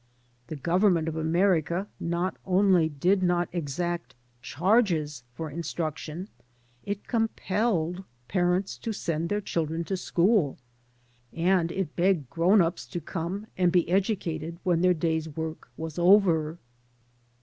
The 0.47 0.55
Government 0.55 1.07
of 1.07 1.15
America 1.15 1.85
not 1.99 2.35
only 2.43 2.89
did 2.89 3.21
not 3.21 3.49
exact 3.53 4.15
charges 4.41 5.23
for 5.35 5.51
instruction; 5.51 6.27
it 6.83 7.07
compelled 7.07 8.03
parents 8.27 8.79
to 8.79 8.93
send 8.93 9.29
their 9.29 9.41
children 9.41 9.83
to 9.83 9.95
school, 9.95 10.57
and 11.31 11.71
it 11.71 11.95
begged 11.95 12.31
grown 12.31 12.61
ups 12.61 12.87
to 12.87 12.99
come 12.99 13.45
and 13.59 13.71
be 13.71 13.87
educated 13.91 14.57
when 14.63 14.81
their 14.81 14.95
day's 14.95 15.29
work 15.29 15.69
was 15.77 15.97
20 15.97 16.03
THE 16.07 16.13
GOSPEL 16.13 16.17
OF 16.17 16.23
NEW 16.25 16.31
YORK 16.31 16.49
over. 16.53 16.59